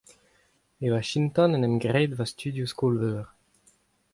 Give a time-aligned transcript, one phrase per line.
[0.83, 3.25] E Washington em eus graet ma studioù skol-veur.